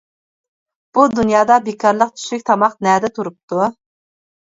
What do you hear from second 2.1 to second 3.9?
چۈشلۈك تاماق نەدە تۇرۇپتۇ!